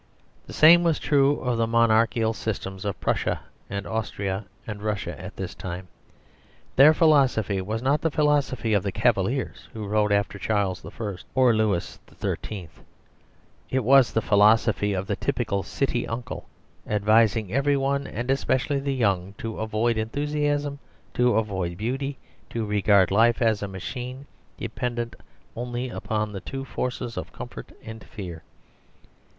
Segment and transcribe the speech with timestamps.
[0.47, 5.35] The same was true of the monarchical systems of Prussia and Austria and Russia at
[5.35, 5.89] this time.
[6.75, 11.15] Their philosophy was not the philosophy of the cavaliers who rode after Charles I.
[11.35, 12.69] or Louis XIII.
[13.69, 16.47] It was the philosophy of the typical city uncle,
[16.87, 20.79] advising every one, and especially the young, to avoid enthusiasm,
[21.13, 22.17] to avoid beauty,
[22.49, 24.25] to regard life as a machine,
[24.57, 25.15] dependent
[25.55, 28.41] only upon the two forces of comfort and fear.